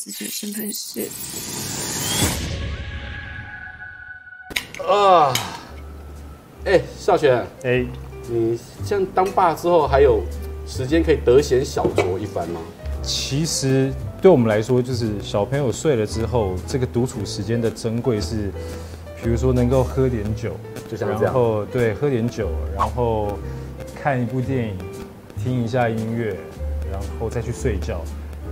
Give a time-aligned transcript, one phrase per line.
[0.00, 1.02] 不好意思，这身份是
[4.86, 5.32] 啊。
[6.64, 7.86] 哎、欸，孝全，哎、欸，
[8.28, 10.22] 你像当爸之后，还有
[10.66, 12.60] 时间可以得闲小酌一番吗？
[13.02, 18.50] 其实对我们来说，就是小朋友睡了之后，这个独处时间的珍贵是，
[19.22, 20.54] 比如说能够喝点酒，
[20.90, 23.38] 就像这样，然后对，喝点酒，然后
[24.02, 24.76] 看一部电影，
[25.42, 26.36] 听一下音乐，
[26.92, 28.02] 然后再去睡觉，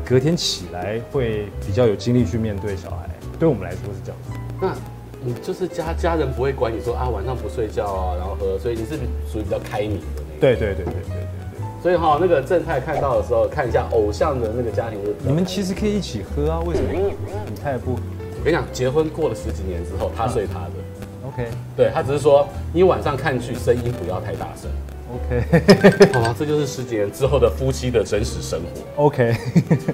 [0.08, 3.08] 隔天起来会比较有精力去面对小孩。
[3.38, 4.38] 对我们来说是这样子。
[4.60, 4.74] 那。
[5.20, 8.94] 你就是家家人不会管你说啊，晚上不睡觉啊，然后喝，所以你是
[9.28, 10.40] 属于比较开明的那个。
[10.40, 11.26] 对对对对对对
[11.58, 11.82] 对。
[11.82, 14.98] 所以哈、哦，那个正太看到的时候，看一下偶像的那个家庭。
[15.26, 16.92] 你们其实可以一起喝啊，为什么？
[17.50, 17.94] 你太不。
[17.94, 20.70] 我跟你讲，结婚过了十几年之后，他睡他的。
[21.00, 21.48] 嗯、OK。
[21.76, 24.70] 对，他只是说，你晚上看剧声音不要太大声。
[25.10, 29.04] OK，好、哦，这就是十几年之后的夫妻的真实生活。
[29.04, 29.34] OK，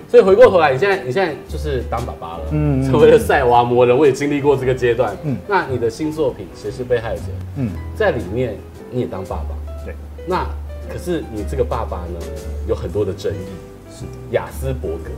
[0.09, 7.23] 所以回过头来，你现在你现在就是当爸爸了，嗯，成为了赛娃魔人，我也经历过这个阶段，嗯，那你的新作品《谁是被害者》，
[7.57, 8.57] 嗯，在里面
[8.91, 9.55] 你也当爸爸，
[9.85, 9.95] 对，
[10.27, 10.45] 那
[10.92, 12.27] 可是你这个爸爸呢，
[12.69, 13.47] 有很多的争议，
[13.91, 14.05] 是。
[14.33, 15.11] 雅斯伯格。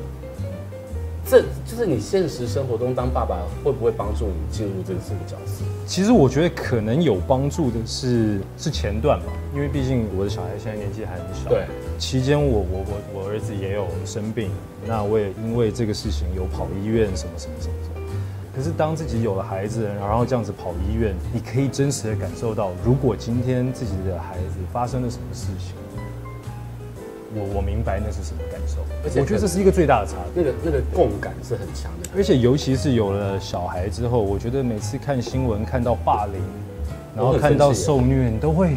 [1.28, 5.64] 这就是你现实生活中当爸爸会不会帮助你进入这个这个角色？
[5.84, 11.50] 其实我觉得可能有帮助的是是前段吧，因为毕竟我的小孩现在年纪还很小。
[11.50, 11.64] 对，
[11.98, 14.50] 期间我我我我儿子也有生病，
[14.86, 18.06] 那我也因为这个事情有跑医院什么什么什么什么。
[18.54, 25.74] 可是当自己有了孩子，然后这样子跑医院，你可以真实的感受到，如果今天自己的孩子发生了什么事情。
[27.36, 30.42] 我我明白那是什么感受，而且我觉得这是一个最大的差别。
[30.42, 36.40] 那个那个共感是很强的，而且尤其是有了小孩之后，我觉得每次看新闻看到霸凌，
[37.14, 38.76] 然后看到受虐，你都会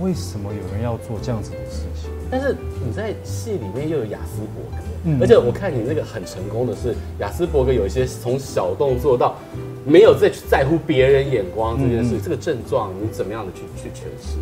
[0.00, 2.10] 为什么有人要做这样子的事情？
[2.30, 9.36] 但是你在戏里面又有雅斯伯格，嗯，而且我看你那个很成功的是雅斯伯格有一些从小动作到
[9.84, 14.38] 没有再去在乎别人眼光这件事，嗯、这个症状你怎么样的去去诠释？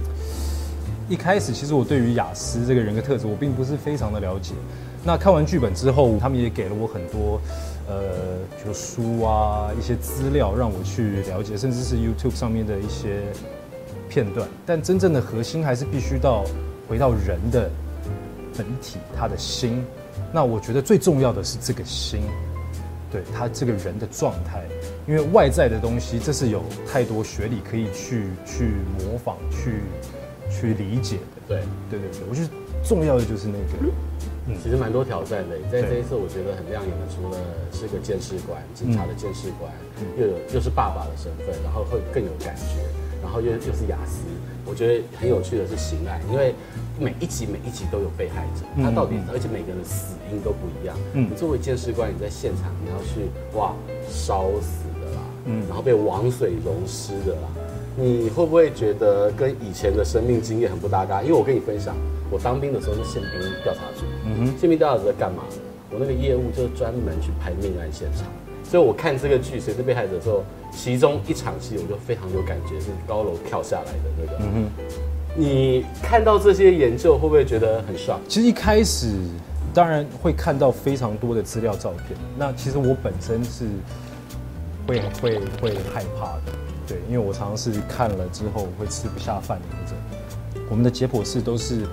[1.08, 4.52] 一开始其实我对于雅思这个人格特质我并不是非常的了解，
[5.02, 7.40] 那看完剧本之后，他们也给了我很多，
[7.88, 13.22] 呃，就书啊一些资料让我去了解，甚至是 YouTube 上面的一些
[14.06, 14.46] 片段。
[14.66, 16.44] 但真正的核心还是必须到
[16.86, 17.70] 回到人的
[18.54, 19.82] 本体，他的心。
[20.30, 22.20] 那我觉得最重要的是这个心，
[23.10, 24.62] 对他这个人的状态，
[25.06, 29.80] 因为外在的东西这是有太多学理可以去去模仿去。
[30.58, 32.48] 去理解的，对对对对，我觉得
[32.82, 33.92] 重要的就是那个，
[34.46, 35.56] 嗯，其实蛮多挑战的。
[35.70, 37.38] 在这一次，我觉得很亮眼的，除了
[37.72, 39.70] 是个监视官，警察的监视官，
[40.18, 42.82] 又有又是爸爸的身份，然后会更有感觉，
[43.22, 44.26] 然后又又是雅思。
[44.66, 46.54] 我觉得很有趣的是刑案，因为
[46.98, 50.94] 每一集每一集都有被害者，他到底，而且每个人的死因都不一样。
[51.14, 53.72] 嗯，你作为监视官，你在现场你要去哇
[54.10, 57.48] 烧死的啦，嗯，然后被王水溶尸的啦。
[58.00, 61.20] 你会不会觉得跟以前的生命经验很不搭嘎？
[61.20, 61.96] 因为我跟你分享，
[62.30, 65.42] 我当兵的时候是宪兵调查组，嗯哼，宪兵调查组在干嘛？
[65.90, 68.24] 我那个业务就是专门去拍命案现场，
[68.62, 74.38] 所以我看这个剧《谁是被害者》的时候，其中一场戏我就非常有感觉，是高楼跳下来的那个。
[74.44, 74.84] 嗯哼，
[75.34, 78.20] 你看到这些研究会不会觉得很爽？
[78.28, 79.08] 其实一开始
[79.74, 83.64] 当然会看到非常多的资料照片，那其实我本身是
[84.86, 86.52] 会会会害怕的。
[86.88, 89.94] 对，因为我常常是看了之后会吃不下饭的那种。
[90.70, 91.86] 我们的解剖室都是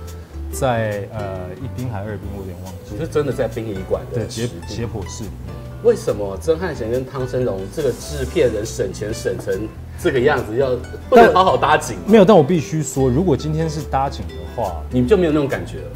[0.54, 2.98] 在呃一兵还是二兵，我有点忘记。
[2.98, 5.54] 是真的在殡仪馆的解解剖室里面。
[5.84, 9.68] 为什么曾汉贤跟汤生荣这个制片人省钱省成
[10.02, 10.76] 这个样子，要
[11.10, 11.98] 不能好好搭景？
[12.08, 15.92] 没有，但我必须说，如果今天是搭景的话，你们就没有那种感觉了。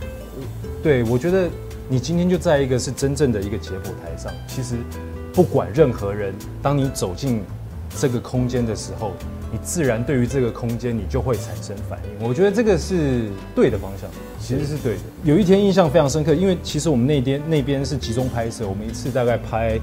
[0.83, 1.49] 对，我觉得
[1.88, 4.75] 你今天就在一个是真正的一个解剖台上，其实
[5.33, 7.45] 不管任何人，当你走进。
[7.97, 9.13] 这个空间的时候，
[9.51, 12.27] 你自然对于这个空间你就会产生反应。
[12.27, 14.09] 我觉得这个是对的方向，
[14.39, 15.00] 其实是对的。
[15.24, 19.80] 有一天印象非常深刻，因为其实我们那边那边是集中拍摄，我们一次大概拍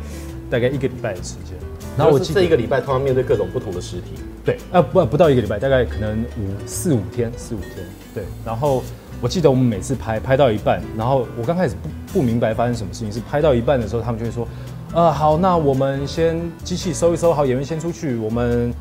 [0.48, 1.56] 大概一个礼拜的时间。
[1.96, 4.12] 然后我记得这一个礼拜通常面对各种不同的尸体。
[4.44, 7.72] 对，啊不不到一个礼拜，大概可能五四五天四五天。
[8.14, 8.82] 对，然后
[9.20, 14.46] 我记得我们每次拍拍到一半，然后我刚开始不不明白发生什么事情，是拍到一半的时候，他们就会说。
[14.94, 18.72] 呃，好，那我们先机器收一收，好，演员先出去，我们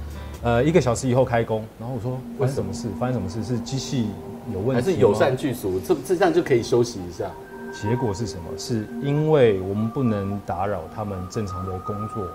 [0.41, 1.65] 呃一个小时以后开工。
[1.77, 2.87] 然后我说，发生什么事？
[2.97, 3.43] 发生什么事？
[3.43, 4.07] 是机器
[4.53, 4.75] 有问题？
[4.75, 5.77] 还是友善剧组？
[5.79, 7.25] 这这样就可以休息一下？
[7.73, 8.43] 结果是什么？
[8.57, 12.25] 是因为我们不能打扰他们正常的工作，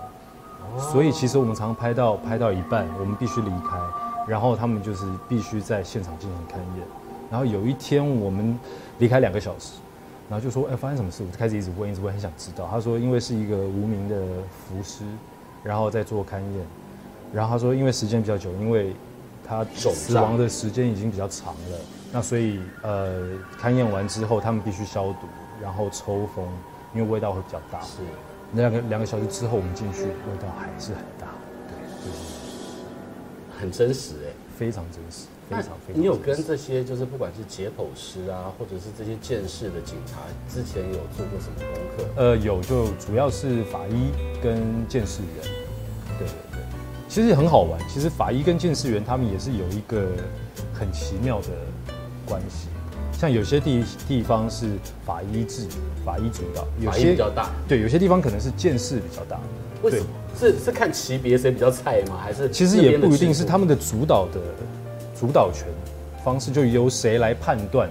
[0.79, 3.79] 所以其实我们常常拍到拍到一半，我们必须离开，
[4.29, 6.87] 然后他们就是必须在现场进行勘验。
[7.31, 8.59] 然后有一天我们
[8.99, 9.73] 离开两个小时。
[10.31, 12.69] 然后就说：“哎，发生什么事？”我就开始一直问，一直问，很想知道。
[12.71, 14.17] 他说：“因为是一个无名的
[14.49, 15.03] 符师，
[15.65, 16.65] 然后在做勘验。
[17.35, 18.95] 然后他说，因为时间比较久，因为
[19.45, 21.79] 他死亡的时间已经比较长了，
[22.13, 23.25] 那所以呃，
[23.61, 25.27] 勘验完之后，他们必须消毒，
[25.61, 26.47] 然后抽风，
[26.95, 27.81] 因为味道会比较大。
[27.81, 27.99] 是，
[28.53, 31.27] 两个两个小时之后我们进去，味道还是很大。
[31.67, 40.19] 对，就是很真实哎，非常真实。”非常非常，你有跟这些就是不管是解剖师啊，或者是这些鉴识的警察，
[40.49, 42.05] 之前有做过什么功课？
[42.17, 44.13] 呃，有，就主要是法医
[44.43, 45.43] 跟鉴识员。
[46.19, 46.63] 对对对，
[47.09, 47.81] 其实也很好玩。
[47.89, 50.07] 其实法医跟鉴识员他们也是有一个
[50.73, 51.49] 很奇妙的
[52.25, 52.69] 关系。
[53.13, 54.67] 像有些地地方是
[55.05, 55.67] 法医制，
[56.07, 57.51] 法医主导，有些比较大。
[57.69, 59.39] 对，有些地方可能是鉴识比较大。
[59.83, 60.07] 为什么？
[60.39, 62.17] 是是看级别谁比较菜吗？
[62.23, 64.41] 还是其实也不一定是他们的主导的。
[65.21, 65.67] 主导权
[66.25, 67.91] 方式就由谁来判断？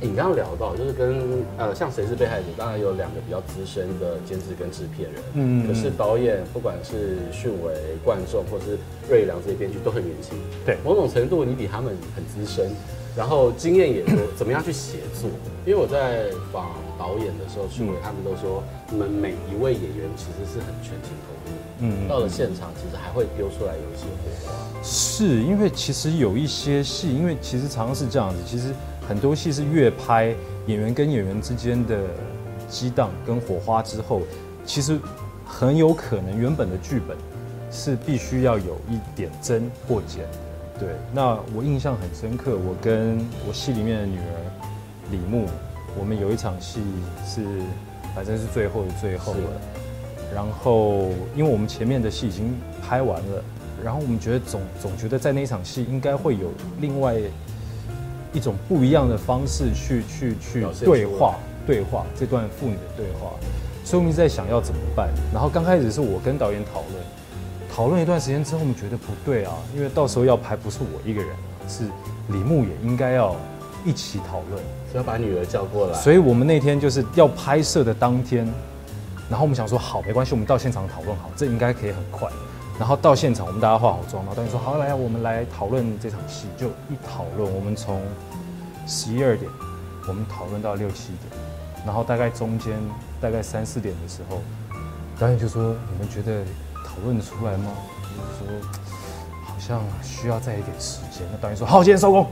[0.00, 8.78] 你刚刚聊到，就是跟呃，像谁是被害者，当然有两个比较资深的监制跟制片人，嗯，可是导演不管是迅伟、冠众或是
[9.10, 12.70] 瑞良这些编剧都很年轻，对，某种程度你比他们很资深，
[13.14, 15.28] 然后经验也多，怎么样去写作？
[15.66, 24.52] 因为我在访导演的时候，迅伟他们都说，你们每一位演员其实是很全情投入，嗯，到了现场其实还会丢出来有一些火花。
[24.82, 28.36] 是因为其实有一些戏，因为其实常常是这样子。
[28.44, 28.74] 其实
[29.06, 30.34] 很多戏是越拍
[30.66, 32.00] 演员跟演员之间的
[32.68, 34.22] 激荡跟火花之后，
[34.66, 34.98] 其实
[35.46, 37.16] 很有可能原本的剧本
[37.70, 40.24] 是必须要有一点增或减。
[40.80, 44.34] 对，那我印象很深刻，我跟我戏里面的女儿
[45.12, 45.46] 李牧，
[45.96, 46.80] 我们有一场戏
[47.24, 47.44] 是
[48.14, 49.60] 反正是最后的最后了。
[50.34, 52.54] 然后因为我们前面的戏已经
[52.86, 53.44] 拍完了。
[53.82, 57.14] 然后我们觉得总总觉得在那一场戏应该会有另外
[58.30, 61.36] 一种不一样的方式去去去对话
[61.66, 63.30] 对话这段父女的对话，
[63.82, 65.08] 所以我们一直在想要怎么办。
[65.32, 67.02] 然后刚开始是我跟导演讨论，
[67.74, 71.30] 讨论一段时间之后，我们觉得不对啊，因为到时候要拍不是我一个人，
[71.66, 71.84] 是
[72.28, 73.34] 李牧也应该要
[73.86, 74.62] 一起讨论，
[74.94, 75.94] 要把女儿叫过来。
[75.94, 78.46] 所以我们那天就是要拍摄的当天，
[79.28, 82.28] 然后我们想说好，没关系，我们到现场讨论好，这应该可以很快。
[82.78, 88.00] 然后到现场，我们大家化好妆，然后导演说：“好，来，我们来讨论这场戏。”就一讨论，我们从
[88.86, 89.50] 十一二点，
[90.08, 91.42] 我们讨论到六七点，
[91.84, 92.72] 然后大概中间
[93.20, 94.40] 大概三四点的时候，
[95.18, 96.42] 导演就说：“你们觉得
[96.82, 97.70] 讨论得出来吗？”
[98.16, 98.70] 我们说
[99.44, 102.26] ：“好像需要再一点时间。”那导演说：“好，今天收工。”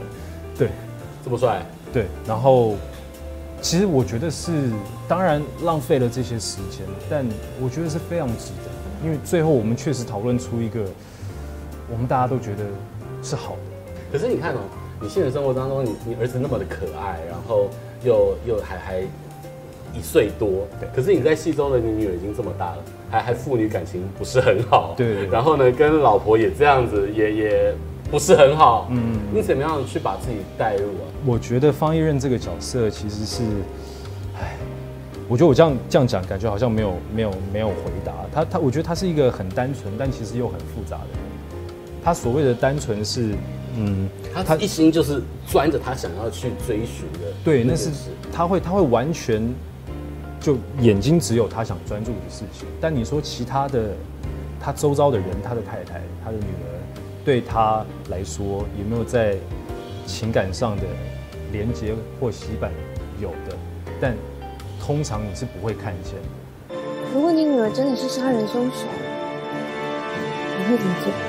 [0.57, 0.71] 对，
[1.23, 1.63] 这么帅。
[1.93, 2.75] 对，然后
[3.61, 4.69] 其实我觉得是，
[5.07, 7.25] 当然浪费了这些时间，但
[7.61, 8.69] 我觉得是非常值得。
[9.03, 10.81] 因为最后我们确实讨论出一个，
[11.89, 12.65] 我们大家都觉得
[13.23, 13.59] 是好的。
[14.11, 14.59] 可是你看哦，
[15.01, 17.69] 你现实生活当中，你你儿子那么的可爱，然后
[18.03, 18.99] 又又还还
[19.93, 20.89] 一岁多，对。
[20.93, 25.27] 可是你在戏中的你女儿已经这么大了，还还父女感情不是很好，对，对。
[25.27, 27.75] 然后呢，跟老婆也这样子，也也
[28.09, 29.19] 不是很好，嗯。
[29.33, 31.05] 你怎么样去把自己带入啊？
[31.25, 33.43] 我觉得方一任这个角色其实是。
[35.27, 38.43] 我觉得我这样这样讲，感觉好像没有没有没有回答他。
[38.43, 41.19] 他我觉得他是一个很单纯，但其实又很复杂的人。
[42.03, 43.35] 他所谓的单纯是，
[43.77, 47.31] 嗯，他他一心就是钻着他想要去追寻的。
[47.43, 47.91] 对，那是
[48.33, 49.53] 他会他会完全
[50.39, 52.67] 就眼睛只有他想专注的事情。
[52.81, 53.91] 但你说其他的，
[54.59, 56.73] 他周遭的人，他的太太，他的女儿，
[57.23, 59.35] 对他来说有没有在
[60.05, 60.83] 情感上的
[61.51, 62.71] 连接或洗版？
[63.21, 63.57] 有的，
[64.01, 64.15] 但。
[64.81, 66.75] 通常你是不会看见的。
[67.13, 68.87] 如果你女儿真的是杀人凶手，
[70.57, 71.28] 你会怎么做？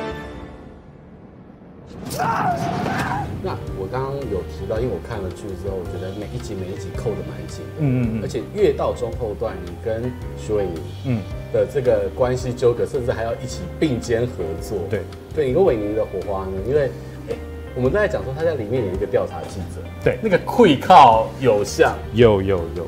[3.91, 7.81] 刚刚有提到，因为我看了剧之后，我觉得每一集每一集扣的蛮紧的。
[7.81, 8.21] 嗯嗯嗯。
[8.23, 10.75] 而且越到中后段，你跟徐伟宁
[11.07, 14.79] 嗯的这个关系纠葛，甚至还要一起并肩合作。
[14.89, 15.01] 对，
[15.35, 16.53] 对你跟伟宁的火花呢？
[16.69, 16.91] 因为，
[17.29, 17.35] 哎，
[17.75, 19.83] 我们在讲说他在里面有一个调查记者。
[20.05, 22.87] 对，那个愧靠有像，有有有。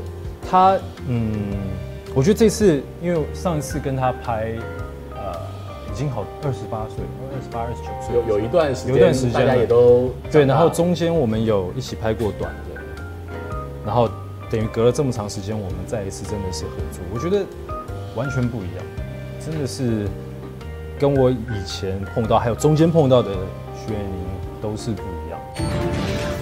[0.48, 0.78] 他
[1.08, 1.32] 嗯，
[2.14, 4.84] 我觉得这次因为上一次跟他拍，呃，
[5.92, 10.46] 已经好二十八岁，二十八、二十九岁，有有一段时间，有一段时间大家也都对。
[10.46, 12.80] 然后中间我们有一起拍过短的，
[13.84, 14.08] 然后
[14.50, 17.44] 等于隔了这么长时间，我们再一次真的是合作，我觉得
[18.16, 18.84] 完全不一样，
[19.44, 20.08] 真的是
[20.98, 23.30] 跟我以前碰到还有中间碰到的
[23.74, 25.38] 许玮甯都是不一样。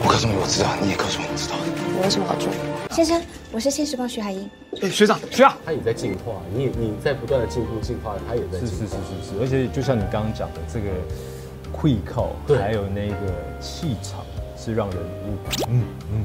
[0.02, 1.56] 我告诉你我知道，你也告诉我你知道，
[1.98, 2.48] 我有什么好处？
[2.94, 4.48] 先生，我是现实报徐海英。
[4.82, 8.74] 欸、学长，学长，他也在进化，你你在不断的进步进化，他也在进化。
[8.74, 8.96] 是是是。
[8.96, 10.86] 是是，而且就像你刚刚讲的，这个
[11.72, 14.24] 溃靠，还有那个气场，
[14.56, 16.24] 是让人嗯嗯嗯。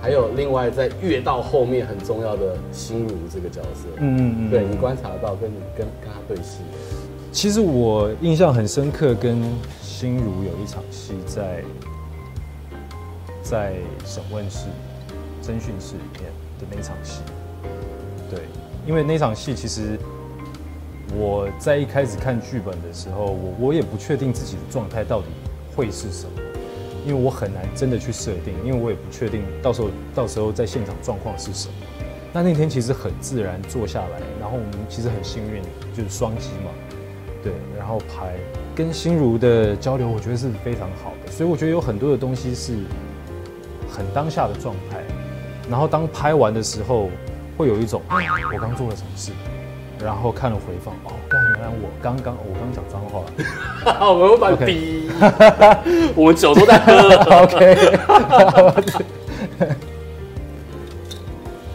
[0.00, 6.58] 还有另外在越到后面很重要的心如这个角色，嗯嗯嗯，对你观察到跟你跟跟他对戏，
[7.30, 9.40] 其实我印象很深刻，跟
[9.80, 11.62] 心如有一场戏在
[13.44, 14.66] 在审问室、
[15.40, 17.20] 侦讯室里面的那场戏，
[18.34, 18.40] 对，
[18.86, 19.98] 因为那场戏其实
[21.14, 25.26] 我在一开始看剧本的时候，我我也不确定自己的状态到底
[25.76, 26.30] 会是什么。
[27.04, 31.74] 因为我很难真的去设定，因为我也不确定到时候到时候在现场状况是什么。
[32.32, 35.60] 那那天其实很自然坐下来，然后我们其实很幸运，
[35.92, 36.70] 就是双机嘛，
[37.42, 38.34] 对，然后拍
[38.74, 41.30] 跟心如的交流，我觉得是非常好的。
[41.30, 42.72] 所以我觉得有很多的东西是
[43.90, 45.02] 很当下的状态。
[45.68, 47.10] 然后当拍完的时候，
[47.62, 49.30] 会有一种我刚做了什么事。
[50.02, 53.22] 然后看了回放，哦，原来我刚刚我刚讲脏话，
[54.10, 55.08] 我们把你逼
[56.16, 57.76] 我们酒都在喝了， OK，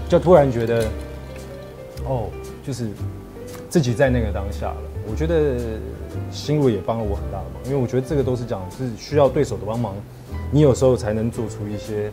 [0.10, 0.86] 就突然觉得，
[2.06, 2.27] 哦，
[2.65, 2.89] 就是
[3.70, 4.77] 自己在那个当下了。
[5.10, 5.56] 我觉得
[6.29, 9.96] 心如也帮了我很大的忙，因为我觉得这个都是讲是需要对手的帮忙，
[10.51, 12.12] 你有时候才能做出一些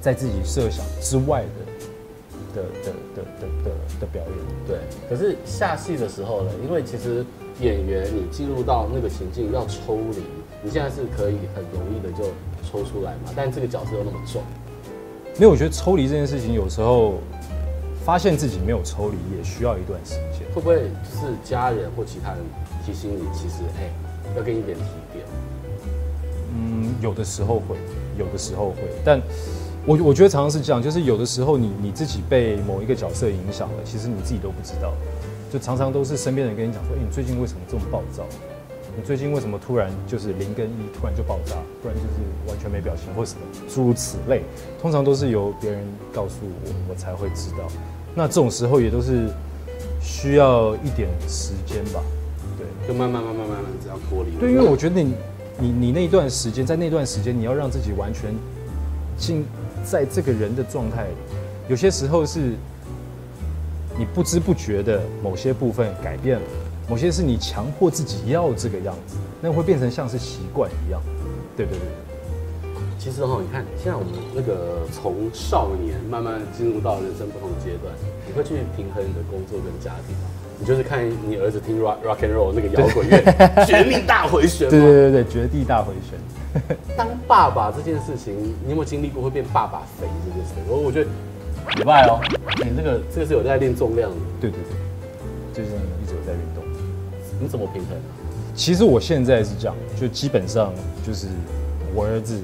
[0.00, 1.69] 在自己设想之外的。
[2.54, 4.34] 的的的的的的表演，
[4.66, 4.78] 对。
[5.08, 6.50] 可是下戏的时候呢？
[6.64, 7.24] 因为其实
[7.60, 10.22] 演员你进入到那个情境要抽离，
[10.62, 12.24] 你现在是可以很容易的就
[12.62, 13.32] 抽出来嘛。
[13.34, 14.42] 但这个角色又那么重，
[15.34, 17.14] 因为我觉得抽离这件事情，有时候
[18.04, 20.46] 发现自己没有抽离，也需要一段时间。
[20.54, 22.38] 会不会是家人或其他人
[22.84, 23.90] 提醒你，其实哎，
[24.36, 25.24] 要给你一点提点？
[26.52, 27.76] 嗯，有的时候会，
[28.18, 29.20] 有的时候会，但。
[29.86, 34.92] 我我觉得常常是这样，就是有的时候你你自己被某一个角色影响了，其实你自己都不知道，
[35.50, 38.24] 就常常都是身边人跟你讲说，哎，你最近为什么这么暴躁？
[38.96, 43.40] 你最近为什么突然就是零跟一突然就爆炸，不然就是完全没表情或什么
[43.72, 44.42] 诸如此类，
[44.82, 45.80] 通常都是由别人
[46.12, 47.68] 告诉我，我才会知道。
[48.14, 49.28] 那这种时候也都是
[50.02, 52.02] 需要一点时间吧，
[52.58, 54.32] 对，就慢慢慢慢慢慢这样脱离。
[54.38, 55.14] 对，因为我觉得你
[55.58, 58.34] 你你那一段时间，在那段时间你要让自己完全
[59.16, 59.44] 进。
[59.84, 61.14] 在这个人的状态里，
[61.68, 62.52] 有些时候是
[63.98, 66.46] 你不知不觉的某些部分改变了，
[66.88, 71.00] 某些是你强迫自己要这个样子，那会变成像是习惯一样。
[71.56, 71.86] 对对对。
[72.98, 77.94] 其实哈，你看现在我们那个从少年慢慢进入到人生不同的阶段，
[78.26, 80.28] 你会去平衡你的工作跟家庭吗？
[80.58, 83.18] 你就是看你儿子听 rock rock and roll 那个摇滚乐，
[83.64, 84.68] 绝命大回旋。
[84.68, 86.18] 对对对对，绝地大回旋。
[86.96, 90.64] 当爸爸这件事情，你有没有经历过会变爸爸肥这件事情？
[90.68, 91.10] 我我觉得
[91.76, 92.20] 礼拜哦，
[92.64, 94.16] 你这个这个是有在练重量的。
[94.40, 96.64] 对对对，最近一直有在运动。
[97.40, 97.96] 你怎么平衡？
[98.54, 100.72] 其实我现在是这样，就基本上
[101.06, 101.28] 就是
[101.94, 102.42] 我儿子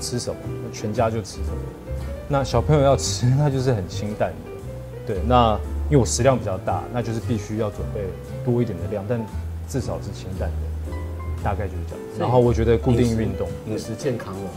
[0.00, 0.40] 吃什么，
[0.72, 1.56] 全家就吃什么。
[2.28, 4.36] 那小朋友要吃，那就是很清淡的。
[5.06, 8.02] 对，那因为我食量比较大，那就是必须要准备
[8.44, 9.18] 多一点的量，但
[9.68, 10.56] 至少是清淡的。
[11.42, 14.50] 大概就是这样，然后我觉得固定运动，饮食健康了，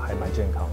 [0.00, 0.66] 还蛮健康，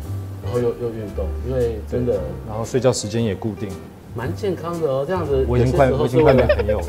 [0.44, 2.14] 然后又又运动，因为真的，
[2.48, 3.70] 然后睡觉时间也固定，
[4.16, 5.04] 蛮健康的哦。
[5.06, 6.86] 这样子，我已经快我已经快没朋友了，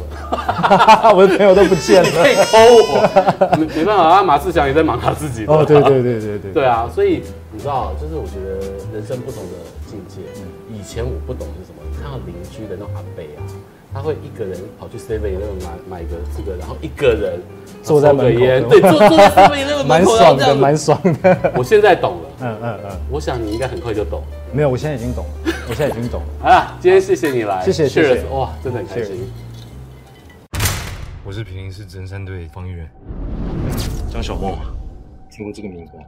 [1.14, 2.56] 我的朋友都不见了， 可以抠
[2.86, 4.22] 我，没没办法啊。
[4.22, 9.58] 马志祥也在忙他自己的，哦，对对对对对， 对啊，所以你知道，就是我觉得人生不同的
[9.90, 10.22] 境界，
[10.72, 13.42] 以前我不懂是什么，你看到邻居的那种阿伯啊，
[13.96, 15.56] 他会一个人跑去 Seven 那种
[15.88, 17.40] 买买个这个，然后一个人。
[17.82, 21.52] 坐在门口，对，坐坐在上面那个门口，蛮爽的，蛮爽的。
[21.56, 24.22] 我现在懂了，嗯嗯嗯，我想你应该很快就懂。
[24.52, 26.26] 没有，我现在已经懂了，我现在已经懂了。
[26.50, 29.30] 啊，今天谢谢你来，谢谢谢谢，哇，真的很开心。
[31.24, 32.88] 我是平林市真山队方玉仁，
[34.12, 34.58] 张小梦，
[35.30, 36.02] 听过这个名字吗？